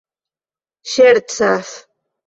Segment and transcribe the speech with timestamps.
[0.93, 1.71] ŝercas